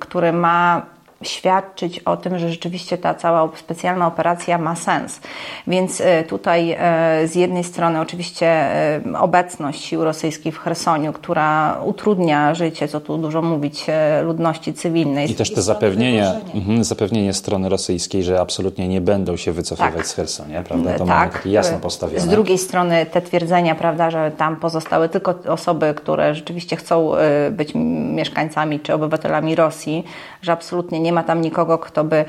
który 0.00 0.32
ma 0.32 0.82
świadczyć 1.22 1.98
o 1.98 2.16
tym, 2.16 2.38
że 2.38 2.50
rzeczywiście 2.50 2.98
ta 2.98 3.14
cała 3.14 3.48
specjalna 3.56 4.06
operacja 4.06 4.58
ma 4.58 4.76
sens. 4.76 5.20
Więc 5.66 6.00
e, 6.00 6.24
tutaj 6.24 6.76
e, 6.78 7.28
z 7.28 7.34
jednej 7.34 7.64
strony 7.64 8.00
oczywiście 8.00 8.46
e, 8.46 9.00
obecność 9.18 9.84
sił 9.84 10.04
rosyjskich 10.04 10.54
w 10.54 10.58
Chersoniu, 10.58 11.12
która 11.12 11.78
utrudnia 11.84 12.54
życie, 12.54 12.88
co 12.88 13.00
tu 13.00 13.18
dużo 13.18 13.42
mówić, 13.42 13.86
ludności 14.24 14.74
cywilnej. 14.74 15.30
I 15.30 15.34
też 15.34 15.54
te 15.54 15.62
zapewnienia, 15.62 16.34
mhm, 16.54 16.84
zapewnienie 16.84 17.32
strony 17.32 17.68
rosyjskiej, 17.68 18.22
że 18.22 18.40
absolutnie 18.40 18.88
nie 18.88 19.00
będą 19.00 19.36
się 19.36 19.52
wycofywać 19.52 19.94
tak. 19.94 20.06
z 20.06 20.14
Hersonia, 20.14 20.62
prawda? 20.62 20.98
To 20.98 21.04
tak. 21.04 21.32
takie 21.32 21.50
jasno 21.50 21.78
postawione. 21.78 22.20
Z 22.20 22.28
drugiej 22.28 22.58
strony 22.58 23.06
te 23.06 23.22
twierdzenia, 23.22 23.74
prawda, 23.74 24.10
że 24.10 24.30
tam 24.36 24.56
pozostały 24.56 25.08
tylko 25.08 25.34
osoby, 25.48 25.94
które 25.94 26.34
rzeczywiście 26.34 26.76
chcą 26.76 27.12
być 27.50 27.72
mieszkańcami 28.14 28.80
czy 28.80 28.94
obywatelami 28.94 29.54
Rosji, 29.54 30.04
że 30.42 30.52
absolutnie 30.52 31.00
nie 31.00 31.11
ma 31.12 31.22
tam 31.22 31.40
nikogo, 31.40 31.78
kto 31.78 32.04
by 32.04 32.24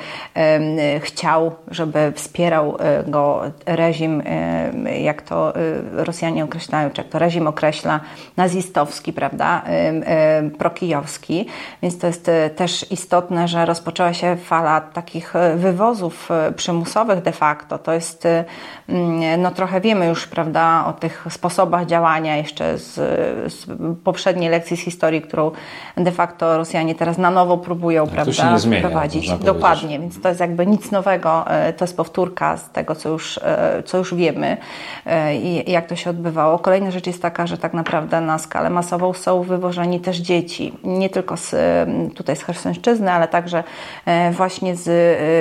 chciał, 1.00 1.52
żeby 1.68 2.14
wspierał 2.16 2.78
e, 2.80 3.04
go 3.04 3.42
reżim, 3.66 4.24
jak 5.02 5.22
to 5.22 5.56
e, 5.56 5.60
Rosjanie 5.92 6.44
określają, 6.44 6.90
czy 6.90 7.02
jak 7.02 7.10
to 7.10 7.20
reżim 7.20 7.48
określa, 7.48 8.00
nazistowski, 8.38 9.14
prawda, 9.14 9.62
prokijowski. 10.58 11.46
Więc 11.82 11.98
to 11.98 12.08
jest 12.08 12.30
e, 12.30 12.50
też 12.50 12.92
istotne, 12.92 13.48
że 13.48 13.66
rozpoczęła 13.66 14.14
się 14.14 14.36
fala 14.36 14.82
takich 14.82 15.34
wywozów 15.56 16.30
przymusowych 16.56 17.22
de 17.22 17.32
facto. 17.32 17.78
To 17.78 17.94
jest, 17.94 18.28
no 19.38 19.52
trochę 19.52 19.82
wiemy 19.82 20.08
już, 20.08 20.28
prawda, 20.28 20.86
o 20.88 20.94
tych 20.94 21.26
sposobach 21.30 21.86
działania 21.86 22.38
jeszcze 22.38 22.78
z, 22.78 22.94
z 23.54 23.66
poprzedniej 24.04 24.50
lekcji 24.50 24.78
z 24.78 24.80
historii, 24.80 25.22
którą 25.22 25.52
de 25.98 26.12
facto 26.12 26.58
Rosjanie 26.58 26.96
teraz 26.96 27.18
na 27.18 27.32
nowo 27.32 27.58
próbują, 27.58 28.06
tak, 28.06 28.14
prawda, 28.14 28.58
to 28.82 28.90
się 28.90 29.20
nie 29.20 29.22
zmienia 29.22 29.38
prowadzić. 29.38 29.46
Dokładnie, 29.46 30.00
więc 30.00 30.22
to 30.22 30.30
jest 30.30 30.42
jakby 30.42 30.66
nic 30.66 30.92
nowego, 30.92 31.48
e, 31.48 31.74
to 31.74 31.86
jest 31.86 31.98
powtórka 31.98 32.58
z 32.58 32.72
tego, 32.72 32.96
co 32.96 33.10
już, 33.10 33.38
e, 33.38 33.84
co 33.86 33.98
już 33.98 34.16
wiemy 34.16 34.58
e, 35.06 35.36
i 35.36 35.72
jak 35.72 35.88
to 35.88 35.96
się 35.96 36.10
odbywało. 36.10 36.60
Kolejna 36.60 36.92
rzecz 36.92 37.08
jest 37.08 37.22
taka, 37.22 37.48
że 37.48 37.58
tak 37.58 37.74
naprawdę 37.74 38.22
na 38.22 38.38
skalę 38.38 38.70
masową 38.70 39.14
są 39.14 39.44
wywożeni 39.44 40.00
też 40.00 40.18
dzieci, 40.18 40.74
nie 40.84 41.10
tylko 41.10 41.38
z, 41.38 41.56
tutaj 42.16 42.36
z 42.36 42.44
Hersońszczyzny, 42.44 43.12
ale 43.12 43.28
także 43.28 43.64
właśnie 44.32 44.76
z 44.76 44.90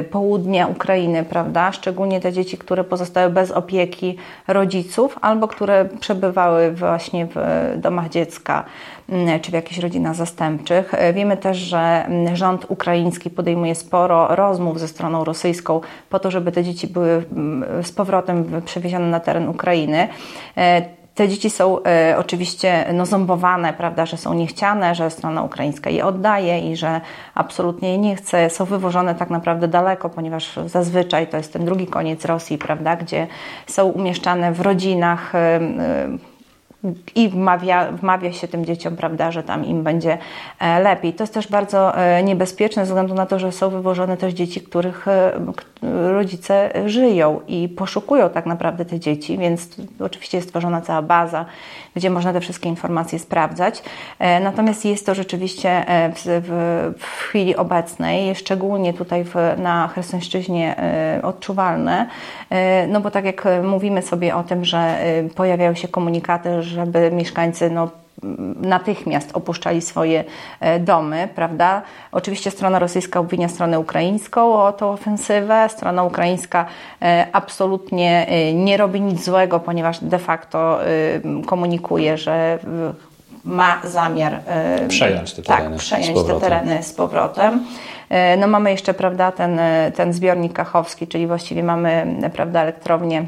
południa 0.08 0.66
Ukrainy, 0.66 1.24
prawda? 1.24 1.72
Szczególnie 1.72 2.20
te 2.20 2.32
dzieci, 2.32 2.58
które 2.58 2.84
pozostały 2.84 3.30
bez 3.30 3.50
opieki 3.50 4.16
rodziców 4.48 5.18
albo 5.20 5.48
które 5.48 5.84
przebywały 5.84 6.72
właśnie 6.72 7.26
w 7.26 7.36
domach 7.76 8.08
dziecka 8.08 8.64
czy 9.42 9.50
w 9.50 9.54
jakichś 9.54 9.80
rodzinach 9.80 10.14
zastępczych. 10.14 10.92
Wiemy 11.14 11.36
też, 11.36 11.56
że 11.56 12.06
rząd 12.34 12.66
ukraiński 12.68 13.11
podejmuje 13.20 13.74
sporo 13.74 14.36
rozmów 14.36 14.80
ze 14.80 14.88
stroną 14.88 15.24
rosyjską 15.24 15.80
po 16.10 16.18
to, 16.18 16.30
żeby 16.30 16.52
te 16.52 16.64
dzieci 16.64 16.86
były 16.86 17.24
mm, 17.32 17.84
z 17.84 17.92
powrotem 17.92 18.62
przewiezione 18.64 19.06
na 19.06 19.20
teren 19.20 19.48
Ukrainy. 19.48 20.08
E, 20.56 20.82
te 21.14 21.28
dzieci 21.28 21.50
są 21.50 21.78
oczywiście 22.16 22.84
no, 22.94 23.06
zombowane, 23.06 23.72
prawda, 23.72 24.06
że 24.06 24.16
są 24.16 24.34
niechciane, 24.34 24.94
że 24.94 25.10
strona 25.10 25.42
ukraińska 25.42 25.90
je 25.90 26.06
oddaje 26.06 26.72
i 26.72 26.76
że 26.76 27.00
absolutnie 27.34 27.92
je 27.92 27.98
nie 27.98 28.16
chce. 28.16 28.50
Są 28.50 28.64
wywożone 28.64 29.14
tak 29.14 29.30
naprawdę 29.30 29.68
daleko, 29.68 30.08
ponieważ 30.08 30.58
zazwyczaj 30.66 31.26
to 31.26 31.36
jest 31.36 31.52
ten 31.52 31.64
drugi 31.64 31.86
koniec 31.86 32.24
Rosji, 32.24 32.58
prawda, 32.58 32.96
gdzie 32.96 33.26
są 33.66 33.86
umieszczane 33.86 34.52
w 34.52 34.60
rodzinach 34.60 35.32
i 37.14 37.28
wmawia, 37.28 37.92
wmawia 37.92 38.32
się 38.32 38.48
tym 38.48 38.64
dzieciom, 38.64 38.96
prawda, 38.96 39.30
że 39.30 39.42
tam 39.42 39.64
im 39.64 39.82
będzie 39.82 40.18
e, 40.60 40.80
lepiej. 40.80 41.12
To 41.12 41.22
jest 41.22 41.34
też 41.34 41.48
bardzo 41.48 41.96
e, 41.98 42.22
niebezpieczne 42.22 42.86
ze 42.86 42.92
względu 42.92 43.14
na 43.14 43.26
to, 43.26 43.38
że 43.38 43.52
są 43.52 43.70
wywożone 43.70 44.16
też 44.16 44.34
dzieci, 44.34 44.60
których 44.60 45.08
e, 45.08 45.32
rodzice 46.12 46.70
żyją 46.86 47.40
i 47.48 47.68
poszukują 47.68 48.30
tak 48.30 48.46
naprawdę 48.46 48.84
te 48.84 49.00
dzieci, 49.00 49.38
więc 49.38 49.68
oczywiście 50.00 50.38
jest 50.38 50.48
stworzona 50.48 50.80
cała 50.80 51.02
baza, 51.02 51.44
gdzie 51.96 52.10
można 52.10 52.32
te 52.32 52.40
wszystkie 52.40 52.68
informacje 52.68 53.18
sprawdzać. 53.18 53.82
Natomiast 54.40 54.84
jest 54.84 55.06
to 55.06 55.14
rzeczywiście 55.14 55.84
w, 56.14 56.22
w, 56.24 57.00
w 57.04 57.04
chwili 57.04 57.56
obecnej, 57.56 58.34
szczególnie 58.34 58.94
tutaj 58.94 59.24
w, 59.24 59.34
na 59.58 59.88
Hersońszczyźnie 59.88 60.76
odczuwalne, 61.22 62.06
no 62.88 63.00
bo 63.00 63.10
tak 63.10 63.24
jak 63.24 63.48
mówimy 63.62 64.02
sobie 64.02 64.36
o 64.36 64.42
tym, 64.42 64.64
że 64.64 64.98
pojawiają 65.34 65.74
się 65.74 65.88
komunikaty, 65.88 66.62
żeby 66.72 67.10
mieszkańcy 67.10 67.70
no, 67.70 67.88
natychmiast 68.60 69.30
opuszczali 69.36 69.82
swoje 69.82 70.24
e, 70.60 70.80
domy, 70.80 71.28
prawda? 71.34 71.82
Oczywiście 72.12 72.50
strona 72.50 72.78
rosyjska 72.78 73.20
obwinia 73.20 73.48
stronę 73.48 73.78
ukraińską 73.78 74.54
o 74.54 74.72
tą 74.72 74.90
ofensywę. 74.90 75.68
Strona 75.68 76.02
ukraińska 76.04 76.66
e, 77.02 77.26
absolutnie 77.32 78.26
e, 78.28 78.54
nie 78.54 78.76
robi 78.76 79.00
nic 79.00 79.24
złego, 79.24 79.60
ponieważ 79.60 80.04
de 80.04 80.18
facto 80.18 80.78
komunikuje, 81.46 82.18
że 82.18 82.58
ma 83.44 83.80
zamiar 83.84 84.40
przejąć 84.88 85.32
te 85.32 85.42
tereny, 85.42 85.70
tak, 85.70 85.78
przejąć 85.78 86.26
te 86.26 86.40
tereny 86.40 86.82
z 86.82 86.92
powrotem. 86.92 87.64
No 88.38 88.46
mamy 88.46 88.70
jeszcze, 88.70 88.94
prawda, 88.94 89.32
ten, 89.32 89.60
ten 89.94 90.12
zbiornik 90.12 90.52
kachowski, 90.52 91.06
czyli 91.06 91.26
właściwie 91.26 91.62
mamy, 91.62 92.06
prawda, 92.32 92.62
elektrownię 92.62 93.26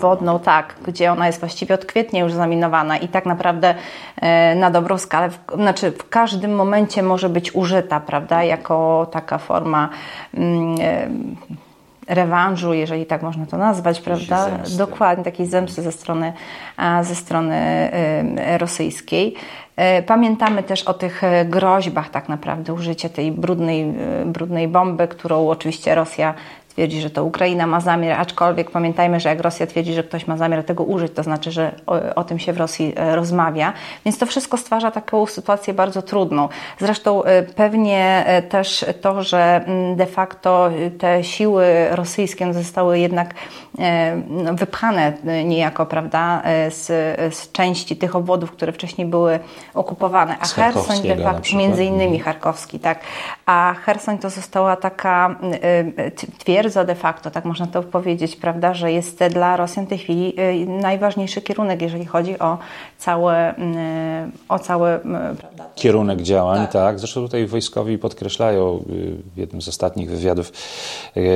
wodną, 0.00 0.38
tak, 0.38 0.74
gdzie 0.86 1.12
ona 1.12 1.26
jest 1.26 1.40
właściwie 1.40 1.74
od 1.74 1.84
kwietnia 1.84 2.20
już 2.20 2.32
zaminowana 2.32 2.96
i 2.96 3.08
tak 3.08 3.26
naprawdę 3.26 3.74
e, 4.20 4.54
na 4.54 4.70
dobrą 4.70 4.98
skalę, 4.98 5.30
w, 5.30 5.38
znaczy 5.54 5.90
w 5.90 6.08
każdym 6.08 6.54
momencie 6.54 7.02
może 7.02 7.28
być 7.28 7.54
użyta, 7.54 8.00
prawda, 8.00 8.44
jako 8.44 9.06
taka 9.12 9.38
forma 9.38 9.88
mm, 10.34 10.76
e, 10.80 11.08
rewanżu, 12.14 12.72
jeżeli 12.74 13.06
tak 13.06 13.22
można 13.22 13.46
to 13.46 13.56
nazwać, 13.56 14.00
prawda? 14.00 14.44
Zemsty. 14.44 14.78
Dokładnie, 14.78 15.24
takiej 15.24 15.46
zemsty 15.46 15.82
ze 15.82 15.92
strony, 15.92 16.32
ze 17.02 17.14
strony 17.14 17.54
e, 17.54 18.58
rosyjskiej. 18.58 19.34
Pamiętamy 20.06 20.62
też 20.62 20.82
o 20.82 20.94
tych 20.94 21.22
groźbach, 21.44 22.10
tak 22.10 22.28
naprawdę, 22.28 22.72
użycia 22.72 23.08
tej 23.08 23.32
brudnej, 23.32 23.94
brudnej 24.26 24.68
bomby, 24.68 25.08
którą 25.08 25.48
oczywiście 25.48 25.94
Rosja 25.94 26.34
twierdzi, 26.70 27.00
że 27.00 27.10
to 27.10 27.24
Ukraina 27.24 27.66
ma 27.66 27.80
zamiar, 27.80 28.20
aczkolwiek 28.20 28.70
pamiętajmy, 28.70 29.20
że 29.20 29.28
jak 29.28 29.40
Rosja 29.40 29.66
twierdzi, 29.66 29.94
że 29.94 30.02
ktoś 30.02 30.26
ma 30.26 30.36
zamiar 30.36 30.64
tego 30.64 30.84
użyć, 30.84 31.12
to 31.12 31.22
znaczy, 31.22 31.50
że 31.50 31.72
o, 31.86 32.14
o 32.14 32.24
tym 32.24 32.38
się 32.38 32.52
w 32.52 32.56
Rosji 32.56 32.92
e, 32.96 33.16
rozmawia. 33.16 33.72
Więc 34.04 34.18
to 34.18 34.26
wszystko 34.26 34.56
stwarza 34.56 34.90
taką 34.90 35.26
sytuację 35.26 35.74
bardzo 35.74 36.02
trudną. 36.02 36.48
Zresztą 36.78 37.24
e, 37.24 37.42
pewnie 37.42 38.24
e, 38.26 38.42
też 38.42 38.84
to, 39.00 39.22
że 39.22 39.64
mm, 39.66 39.96
de 39.96 40.06
facto 40.06 40.70
te 40.98 41.24
siły 41.24 41.64
rosyjskie 41.90 42.52
zostały 42.54 42.98
jednak 42.98 43.34
no, 44.28 44.54
wypchane 44.54 45.12
niejako, 45.44 45.86
prawda, 45.86 46.42
z, 46.70 46.86
z 47.34 47.52
części 47.52 47.96
tych 47.96 48.16
obwodów, 48.16 48.52
które 48.52 48.72
wcześniej 48.72 49.06
były 49.06 49.38
okupowane. 49.74 50.36
A 50.40 50.46
Hersoń 50.46 51.02
de 51.02 51.16
facto, 51.16 51.56
między 51.56 51.84
innymi 51.84 52.16
mhm. 52.16 52.24
Charkowski, 52.24 52.78
tak. 52.78 53.00
A 53.46 53.74
Hersoń 53.84 54.18
to 54.18 54.30
została 54.30 54.76
taka 54.76 55.36
twierdza, 56.38 56.59
twierdza 56.60 56.84
de 56.84 56.94
facto, 56.94 57.30
tak 57.30 57.44
można 57.44 57.66
to 57.66 57.82
powiedzieć, 57.82 58.36
prawda, 58.36 58.74
że 58.74 58.92
jest 58.92 59.24
dla 59.30 59.56
Rosjan 59.56 59.86
w 59.86 59.88
tej 59.88 59.98
chwili 59.98 60.40
y, 60.40 60.66
najważniejszy 60.66 61.42
kierunek, 61.42 61.82
jeżeli 61.82 62.06
chodzi 62.06 62.38
o 62.38 62.58
cały, 62.98 63.34
y, 63.34 63.52
o 64.48 64.58
cały 64.58 64.90
y, 64.90 65.00
prawda? 65.36 65.66
kierunek 65.74 66.22
działań. 66.22 66.60
Tak. 66.60 66.72
tak. 66.72 66.98
Zresztą 66.98 67.22
tutaj 67.22 67.46
wojskowi 67.46 67.98
podkreślają 67.98 68.84
w 69.34 69.36
jednym 69.36 69.62
z 69.62 69.68
ostatnich 69.68 70.10
wywiadów 70.10 70.52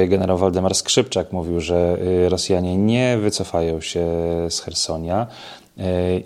generał 0.09 0.39
Waldemar 0.39 0.75
Skrzypczak 0.75 1.33
mówił, 1.33 1.61
że 1.61 1.97
Rosjanie 2.29 2.77
nie 2.77 3.19
wycofają 3.19 3.81
się 3.81 4.07
z 4.49 4.61
Hersonia, 4.61 5.27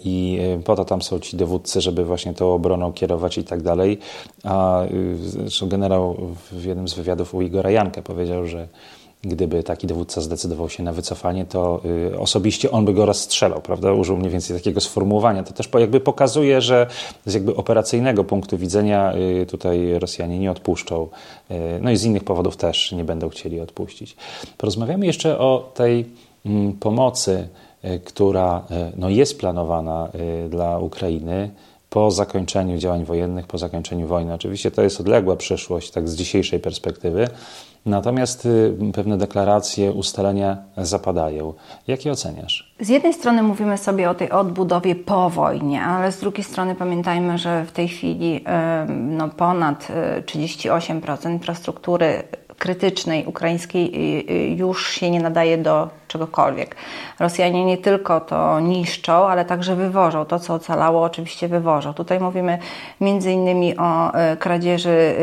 i 0.04 0.38
po 0.64 0.76
to 0.76 0.84
tam 0.84 1.02
są 1.02 1.18
ci 1.18 1.36
dowódcy, 1.36 1.80
żeby 1.80 2.04
właśnie 2.04 2.34
tą 2.34 2.54
obroną 2.54 2.92
kierować 2.92 3.38
i 3.38 3.44
tak 3.44 3.62
dalej. 3.62 3.98
A 4.44 4.82
zresztą 5.20 5.68
generał 5.68 6.16
w 6.52 6.64
jednym 6.64 6.88
z 6.88 6.94
wywiadów 6.94 7.34
u 7.34 7.42
Igora 7.42 7.70
Janka 7.70 8.02
powiedział, 8.02 8.46
że 8.46 8.68
gdyby 9.22 9.62
taki 9.62 9.86
dowódca 9.86 10.20
zdecydował 10.20 10.68
się 10.68 10.82
na 10.82 10.92
wycofanie, 10.92 11.44
to 11.44 11.80
osobiście 12.18 12.70
on 12.70 12.84
by 12.84 12.94
go 12.94 13.06
rozstrzelał, 13.06 13.60
prawda? 13.60 13.92
Użył 13.92 14.16
mniej 14.16 14.30
więcej 14.30 14.56
takiego 14.56 14.80
sformułowania. 14.80 15.42
To 15.42 15.52
też 15.52 15.68
jakby 15.78 16.00
pokazuje, 16.00 16.60
że 16.60 16.86
z 17.26 17.34
jakby 17.34 17.56
operacyjnego 17.56 18.24
punktu 18.24 18.58
widzenia 18.58 19.14
tutaj 19.48 19.98
Rosjanie 19.98 20.38
nie 20.38 20.50
odpuszczą. 20.50 21.08
No 21.80 21.90
i 21.90 21.96
z 21.96 22.04
innych 22.04 22.24
powodów 22.24 22.56
też 22.56 22.92
nie 22.92 23.04
będą 23.04 23.28
chcieli 23.28 23.60
odpuścić. 23.60 24.16
Porozmawiamy 24.58 25.06
jeszcze 25.06 25.38
o 25.38 25.72
tej 25.74 26.06
mm, 26.46 26.72
pomocy, 26.72 27.48
która 28.04 28.62
no, 28.96 29.08
jest 29.08 29.40
planowana 29.40 30.08
dla 30.48 30.78
Ukrainy 30.78 31.50
po 31.90 32.10
zakończeniu 32.10 32.78
działań 32.78 33.04
wojennych, 33.04 33.46
po 33.46 33.58
zakończeniu 33.58 34.06
wojny. 34.06 34.34
Oczywiście 34.34 34.70
to 34.70 34.82
jest 34.82 35.00
odległa 35.00 35.36
przyszłość, 35.36 35.90
tak 35.90 36.08
z 36.08 36.16
dzisiejszej 36.16 36.60
perspektywy, 36.60 37.28
Natomiast 37.86 38.46
y, 38.46 38.74
pewne 38.94 39.18
deklaracje, 39.18 39.92
ustalenia 39.92 40.56
zapadają. 40.76 41.54
Jak 41.86 42.04
je 42.04 42.12
oceniasz? 42.12 42.74
Z 42.80 42.88
jednej 42.88 43.14
strony 43.14 43.42
mówimy 43.42 43.78
sobie 43.78 44.10
o 44.10 44.14
tej 44.14 44.30
odbudowie 44.30 44.94
po 44.94 45.30
wojnie, 45.30 45.82
ale 45.82 46.12
z 46.12 46.20
drugiej 46.20 46.44
strony 46.44 46.74
pamiętajmy, 46.74 47.38
że 47.38 47.64
w 47.64 47.72
tej 47.72 47.88
chwili 47.88 48.44
no, 48.88 49.28
ponad 49.28 49.88
38% 50.26 51.28
y, 51.28 51.32
infrastruktury 51.32 52.22
krytycznej 52.58 53.26
ukraińskiej 53.26 53.92
y, 54.30 54.56
już 54.56 54.90
się 54.90 55.10
nie 55.10 55.20
nadaje 55.20 55.58
do 55.58 55.88
czegokolwiek. 56.08 56.76
Rosjanie 57.18 57.64
nie 57.64 57.78
tylko 57.78 58.20
to 58.20 58.60
niszczą, 58.60 59.12
ale 59.12 59.44
także 59.44 59.76
wywożą. 59.76 60.24
To, 60.24 60.38
co 60.38 60.54
ocalało, 60.54 61.02
oczywiście 61.02 61.48
wywożą. 61.48 61.94
Tutaj 61.94 62.20
mówimy 62.20 62.58
między 63.00 63.32
innymi 63.32 63.76
o 63.76 64.12
kradzieży 64.38 65.14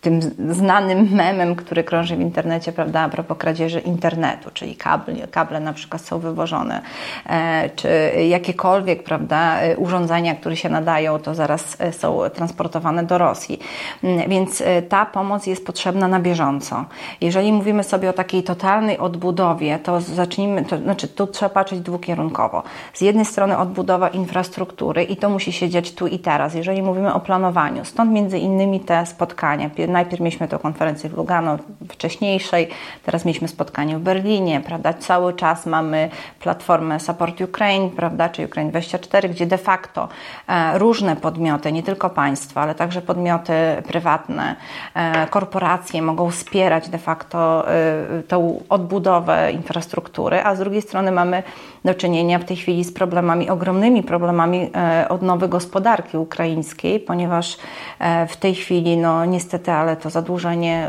tym 0.00 0.20
znanym 0.48 1.08
memem, 1.12 1.56
który 1.56 1.84
krąży 1.84 2.16
w 2.16 2.20
internecie, 2.20 2.72
prawda, 2.72 3.00
a 3.00 3.08
propos 3.08 3.38
kradzieży 3.38 3.80
internetu, 3.80 4.50
czyli 4.54 4.76
kable, 4.76 5.14
kable 5.30 5.60
na 5.60 5.72
przykład 5.72 6.02
są 6.02 6.18
wywożone, 6.18 6.80
e, 7.26 7.70
czy 7.76 7.88
jakiekolwiek, 8.28 9.02
prawda, 9.02 9.56
urządzenia, 9.76 10.34
które 10.34 10.56
się 10.56 10.68
nadają, 10.68 11.18
to 11.18 11.34
zaraz 11.34 11.76
e, 11.80 11.92
są 11.92 12.20
transportowane 12.34 13.04
do 13.04 13.18
Rosji. 13.18 13.60
Mm, 14.04 14.30
więc 14.30 14.60
e, 14.60 14.82
ta 14.82 15.06
pomoc 15.06 15.46
jest 15.46 15.66
potrzebna 15.66 16.08
na 16.08 16.20
bieżąco. 16.20 16.84
Jeżeli 17.20 17.52
mówimy 17.52 17.84
sobie 17.84 18.10
o 18.10 18.12
takiej 18.12 18.42
totalnej 18.42 18.98
odbudowie, 18.98 19.78
to 19.78 20.00
zacznijmy, 20.00 20.64
to 20.64 20.78
znaczy 20.78 21.08
tu 21.08 21.26
trzeba 21.26 21.48
patrzeć 21.48 21.80
dwukierunkowo. 21.80 22.62
Z 22.94 23.00
jednej 23.00 23.24
strony 23.24 23.58
odbudowa 23.58 24.08
infrastruktury 24.08 25.04
i 25.04 25.16
to 25.16 25.30
musi 25.30 25.52
się 25.52 25.68
dziać 25.68 25.92
tu 25.92 26.06
i 26.06 26.18
teraz. 26.18 26.54
Jeżeli 26.54 26.82
mówimy 26.82 27.14
o 27.14 27.20
planowaniu, 27.20 27.84
stąd 27.84 28.12
między 28.12 28.38
innymi 28.38 28.80
te 28.80 29.06
spotkania, 29.06 29.70
najpierw 29.90 30.20
mieliśmy 30.20 30.48
tę 30.48 30.58
konferencję 30.58 31.10
w 31.10 31.16
Lugano 31.16 31.58
wcześniejszej, 31.88 32.68
teraz 33.02 33.24
mieliśmy 33.24 33.48
spotkanie 33.48 33.96
w 33.96 34.00
Berlinie, 34.00 34.60
prawda? 34.60 34.92
Cały 34.92 35.32
czas 35.32 35.66
mamy 35.66 36.10
platformę 36.40 37.00
Support 37.00 37.40
Ukraine, 37.40 37.90
prawda, 37.90 38.28
czy 38.28 38.44
Ukraine 38.44 38.70
24, 38.70 39.28
gdzie 39.28 39.46
de 39.46 39.58
facto 39.58 40.08
e, 40.48 40.78
różne 40.78 41.16
podmioty, 41.16 41.72
nie 41.72 41.82
tylko 41.82 42.10
państwa, 42.10 42.60
ale 42.60 42.74
także 42.74 43.02
podmioty 43.02 43.52
prywatne, 43.86 44.56
e, 44.94 45.26
korporacje 45.26 46.02
mogą 46.02 46.30
wspierać 46.30 46.88
de 46.88 46.98
facto 46.98 47.68
e, 47.68 48.22
tą 48.22 48.62
odbudowę 48.68 49.52
infrastruktury, 49.52 50.44
a 50.44 50.54
z 50.54 50.58
drugiej 50.58 50.82
strony 50.82 51.12
mamy 51.12 51.42
do 51.84 51.94
czynienia 51.94 52.38
w 52.38 52.44
tej 52.44 52.56
chwili 52.56 52.84
z 52.84 52.92
problemami, 52.92 53.50
ogromnymi 53.50 54.02
problemami 54.02 54.70
odnowy 55.08 55.48
gospodarki 55.48 56.16
ukraińskiej, 56.16 57.00
ponieważ 57.00 57.56
w 58.28 58.36
tej 58.36 58.54
chwili, 58.54 58.96
no 58.96 59.24
niestety, 59.24 59.72
ale 59.80 59.96
to 59.96 60.10
zadłużenie 60.10 60.88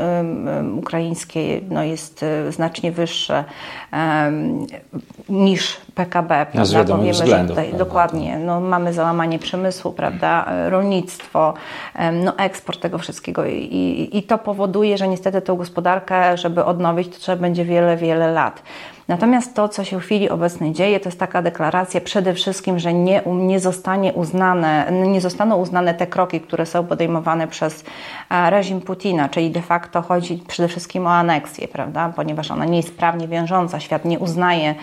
ukraińskie 0.75 1.61
no, 1.69 1.83
jest 1.83 2.23
y, 2.23 2.51
znacznie 2.51 2.91
wyższe 2.91 3.43
niż 5.29 5.77
PKB, 5.95 6.45
no? 6.53 6.63
Bo 6.87 6.97
wiemy, 6.97 7.13
że 7.13 7.45
tutaj 7.47 7.73
dokładnie 7.73 8.39
no, 8.39 8.59
mamy 8.59 8.93
załamanie 8.93 9.39
przemysłu, 9.39 9.91
prawda? 9.91 10.45
Rolnictwo, 10.69 11.53
no, 12.13 12.37
eksport 12.37 12.81
tego 12.81 12.97
wszystkiego 12.97 13.45
I, 13.45 13.55
i, 13.57 14.17
i 14.17 14.23
to 14.23 14.37
powoduje, 14.37 14.97
że 14.97 15.07
niestety 15.07 15.41
tą 15.41 15.55
gospodarkę, 15.55 16.37
żeby 16.37 16.65
odnowić, 16.65 17.13
to 17.13 17.19
trzeba 17.19 17.41
będzie 17.41 17.65
wiele, 17.65 17.97
wiele 17.97 18.31
lat. 18.31 18.63
Natomiast 19.11 19.53
to, 19.53 19.69
co 19.69 19.83
się 19.83 19.99
w 19.99 20.03
chwili 20.03 20.29
obecnej 20.29 20.71
dzieje, 20.73 20.99
to 20.99 21.09
jest 21.09 21.19
taka 21.19 21.41
deklaracja 21.41 22.01
przede 22.01 22.33
wszystkim, 22.33 22.79
że 22.79 22.93
nie, 22.93 23.21
nie, 23.25 23.59
zostanie 23.59 24.13
uznane, 24.13 24.87
nie 24.91 25.21
zostaną 25.21 25.55
uznane 25.55 25.93
te 25.93 26.07
kroki, 26.07 26.41
które 26.41 26.65
są 26.65 26.85
podejmowane 26.85 27.47
przez 27.47 27.83
e, 28.29 28.49
reżim 28.49 28.81
Putina, 28.81 29.29
czyli 29.29 29.51
de 29.51 29.61
facto 29.61 30.01
chodzi 30.01 30.43
przede 30.47 30.67
wszystkim 30.67 31.07
o 31.07 31.11
aneksję, 31.11 31.67
prawda? 31.67 32.13
ponieważ 32.15 32.51
ona 32.51 32.65
nie 32.65 32.77
jest 32.77 32.97
prawnie 32.97 33.27
wiążąca. 33.27 33.79
Świat 33.79 34.05
nie 34.05 34.19
uznaje 34.19 34.75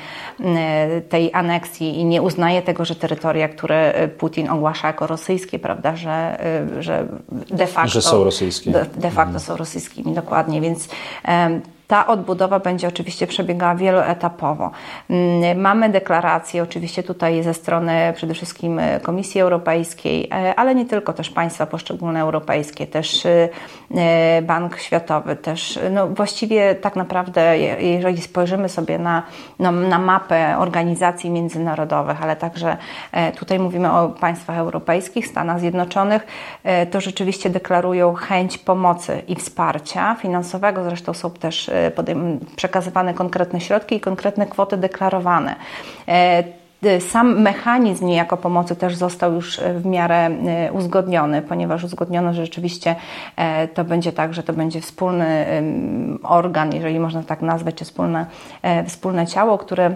tej 1.08 1.34
aneksji 1.34 2.00
i 2.00 2.04
nie 2.04 2.22
uznaje 2.22 2.62
tego, 2.62 2.84
że 2.84 2.94
terytoria, 2.94 3.48
które 3.48 3.92
e, 3.92 4.08
Putin 4.08 4.50
ogłasza 4.50 4.86
jako 4.86 5.06
rosyjskie, 5.06 5.58
prawda, 5.58 5.96
że, 5.96 6.38
że 6.80 7.06
de 7.50 7.66
facto, 7.66 7.90
że 7.90 8.02
są 8.02 8.24
rosyjskie. 8.24 8.70
De, 8.70 8.86
de 8.96 9.10
facto 9.10 9.22
mhm. 9.22 9.40
są 9.40 9.56
rosyjskimi, 9.56 10.14
dokładnie. 10.14 10.60
Więc 10.60 10.88
ta 11.88 12.06
odbudowa 12.06 12.58
będzie 12.58 12.88
oczywiście 12.88 13.26
przebiegała 13.26 13.74
wieloetapowo. 13.74 14.70
Mm, 15.10 15.60
mamy 15.60 15.88
deklaracje 15.88 16.62
oczywiście 16.62 17.02
tutaj 17.02 17.42
ze 17.42 17.54
strony 17.54 18.12
przede 18.16 18.34
wszystkim 18.34 18.78
e, 18.78 19.00
Komisji 19.00 19.40
Europejskiej, 19.40 20.28
e, 20.32 20.54
ale 20.54 20.74
nie 20.74 20.84
tylko, 20.84 21.12
też 21.12 21.30
państwa 21.30 21.66
poszczególne 21.66 22.20
europejskie, 22.20 22.86
też 22.86 23.26
e, 23.26 23.48
Bank 24.42 24.78
Światowy, 24.78 25.36
też 25.36 25.78
no 25.90 26.08
właściwie 26.08 26.74
tak 26.74 26.96
naprawdę, 26.96 27.58
jeżeli 27.80 28.22
spojrzymy 28.22 28.68
sobie 28.68 28.98
na, 28.98 29.22
no, 29.58 29.72
na 29.72 29.98
mapę 29.98 30.58
organizacji 30.58 31.30
międzynarodowych, 31.30 32.22
ale 32.22 32.36
także 32.36 32.76
tutaj 33.38 33.58
mówimy 33.58 33.92
o 33.92 34.08
państwach 34.08 34.58
europejskich, 34.58 35.26
Stanach 35.26 35.60
Zjednoczonych, 35.60 36.26
to 36.90 37.00
rzeczywiście 37.00 37.50
deklarują 37.50 38.14
chęć 38.14 38.58
pomocy 38.58 39.22
i 39.28 39.36
wsparcia 39.36 40.14
finansowego, 40.14 40.84
zresztą 40.84 41.14
są 41.14 41.30
też 41.30 41.70
przekazywane 42.56 43.14
konkretne 43.14 43.60
środki 43.60 43.96
i 43.96 44.00
konkretne 44.00 44.46
kwoty 44.46 44.76
deklarowane. 44.76 45.56
E, 46.82 47.00
sam 47.00 47.40
mechanizm 47.40 48.06
niejako 48.06 48.36
pomocy 48.36 48.76
też 48.76 48.96
został 48.96 49.34
już 49.34 49.60
w 49.60 49.86
miarę 49.86 50.16
e, 50.16 50.72
uzgodniony, 50.72 51.42
ponieważ 51.42 51.84
uzgodniono, 51.84 52.34
że 52.34 52.44
rzeczywiście 52.44 52.96
e, 53.36 53.68
to 53.68 53.84
będzie 53.84 54.12
tak, 54.12 54.34
że 54.34 54.42
to 54.42 54.52
będzie 54.52 54.80
wspólny 54.80 55.46
organ, 56.22 56.74
jeżeli 56.74 57.00
można 57.00 57.22
tak 57.22 57.42
nazwać, 57.42 57.74
czy 57.74 57.84
wspólne, 57.84 58.26
wspólne 58.86 59.26
ciało, 59.26 59.58
które 59.58 59.94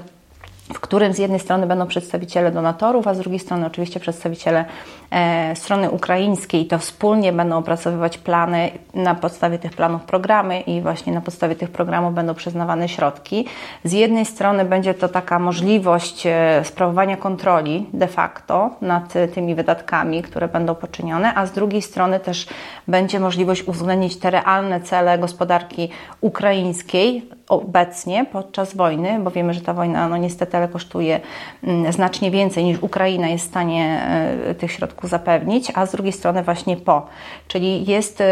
w 0.75 0.81
którym 0.81 1.13
z 1.13 1.19
jednej 1.19 1.41
strony 1.41 1.67
będą 1.67 1.87
przedstawiciele 1.87 2.51
donatorów, 2.51 3.07
a 3.07 3.15
z 3.15 3.19
drugiej 3.19 3.39
strony 3.39 3.67
oczywiście 3.67 4.01
przedstawiciele 4.01 4.65
e, 5.11 5.57
strony 5.57 5.91
ukraińskiej. 5.91 6.67
To 6.67 6.79
wspólnie 6.79 7.33
będą 7.33 7.59
opracowywać 7.59 8.19
plany, 8.19 8.71
na 8.95 9.15
podstawie 9.15 9.59
tych 9.59 9.73
planów 9.73 10.03
programy 10.03 10.61
i 10.61 10.81
właśnie 10.81 11.13
na 11.13 11.21
podstawie 11.21 11.55
tych 11.55 11.71
programów 11.71 12.15
będą 12.15 12.35
przyznawane 12.35 12.89
środki. 12.89 13.47
Z 13.85 13.93
jednej 13.93 14.25
strony 14.25 14.65
będzie 14.65 14.95
to 14.95 15.09
taka 15.09 15.39
możliwość 15.39 16.27
e, 16.27 16.65
sprawowania 16.65 17.17
kontroli 17.17 17.87
de 17.93 18.07
facto 18.07 18.71
nad 18.81 19.15
tymi 19.35 19.55
wydatkami, 19.55 20.23
które 20.23 20.49
będą 20.49 20.75
poczynione, 20.75 21.35
a 21.35 21.47
z 21.47 21.53
drugiej 21.53 21.83
strony 21.83 22.21
też 22.21 22.47
będzie 22.89 23.21
możliwość 23.21 23.63
uwzględnić 23.63 24.17
te 24.19 24.31
realne 24.31 24.81
cele 24.81 25.19
gospodarki 25.19 25.89
ukraińskiej 26.21 27.31
obecnie 27.53 28.25
podczas 28.25 28.77
wojny, 28.77 29.21
bo 29.21 29.31
wiemy, 29.31 29.55
że 29.55 29.61
ta 29.61 29.75
wojna 29.75 30.09
no 30.09 30.17
niestety 30.17 30.57
ale 30.57 30.69
kosztuje 30.69 31.21
mm, 31.65 31.93
znacznie 31.93 32.31
więcej 32.31 32.65
niż 32.65 32.83
Ukraina 32.83 33.29
jest 33.29 33.45
w 33.45 33.49
stanie 33.49 34.03
e, 34.49 34.55
tych 34.55 34.73
środków 34.73 35.11
zapewnić, 35.11 35.73
a 35.75 35.87
z 35.87 35.93
drugiej 35.93 36.13
strony 36.13 36.43
właśnie 36.43 36.77
po. 36.77 37.07
Czyli 37.49 37.85
jest 37.87 38.23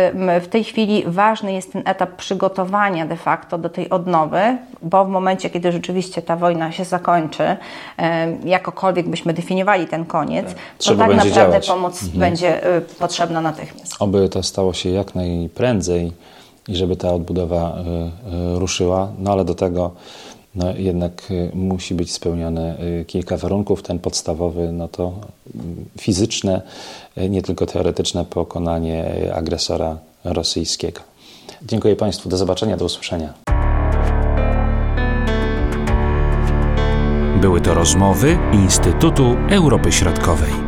w 0.40 0.48
tej 0.48 0.64
chwili 0.64 1.04
ważny 1.06 1.52
jest 1.52 1.72
ten 1.72 1.82
etap 1.84 2.16
przygotowania 2.16 3.06
de 3.06 3.16
facto 3.16 3.58
do 3.58 3.68
tej 3.68 3.90
odnowy, 3.90 4.40
bo 4.82 5.04
w 5.04 5.08
momencie, 5.08 5.50
kiedy 5.50 5.72
rzeczywiście 5.72 6.22
ta 6.22 6.36
wojna 6.36 6.72
się 6.72 6.84
zakończy, 6.84 7.56
jakokolwiek 8.44 9.08
byśmy 9.08 9.32
definiowali 9.32 9.86
ten 9.86 10.04
koniec, 10.04 10.46
tak. 10.46 10.56
to 10.78 10.94
tak 10.96 11.08
naprawdę 11.08 11.34
działać. 11.34 11.68
pomoc 11.68 12.02
mhm. 12.02 12.20
będzie 12.20 12.64
e, 12.64 12.80
potrzebna 12.80 13.40
natychmiast. 13.40 13.94
Oby 13.98 14.28
to 14.28 14.42
stało 14.42 14.72
się 14.72 14.90
jak 14.90 15.14
najprędzej 15.14 16.12
i 16.70 16.76
żeby 16.76 16.96
ta 16.96 17.14
odbudowa 17.14 17.78
y, 17.78 18.56
y, 18.56 18.58
ruszyła, 18.58 19.12
no 19.18 19.32
ale 19.32 19.44
do 19.44 19.54
tego 19.54 19.90
no, 20.54 20.76
jednak 20.76 21.30
y, 21.30 21.50
musi 21.54 21.94
być 21.94 22.12
spełnione 22.12 22.76
kilka 23.06 23.36
warunków. 23.36 23.82
Ten 23.82 23.98
podstawowy, 23.98 24.72
no 24.72 24.88
to 24.88 25.12
fizyczne, 26.00 26.62
nie 27.28 27.42
tylko 27.42 27.66
teoretyczne 27.66 28.24
pokonanie 28.24 29.04
agresora 29.35 29.98
rosyjskiego. 30.24 31.00
Dziękuję 31.62 31.96
Państwu, 31.96 32.28
do 32.28 32.37
zobaczenia, 32.37 32.76
do 32.76 32.85
usłyszenia. 32.85 33.35
Były 37.40 37.61
to 37.61 37.74
rozmowy 37.74 38.38
Instytutu 38.52 39.37
Europy 39.50 39.92
Środkowej. 39.92 40.60